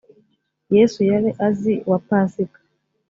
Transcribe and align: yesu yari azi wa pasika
yesu 0.75 0.99
yari 1.11 1.29
azi 1.47 1.73
wa 1.89 1.99
pasika 2.07 2.59